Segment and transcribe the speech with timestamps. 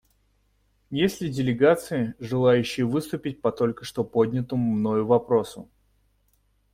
[0.89, 5.69] Есть ли делегации, желающие выступить по только что поднятому мною вопросу?